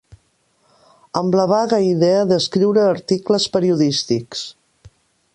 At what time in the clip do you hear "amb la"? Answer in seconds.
1.19-1.43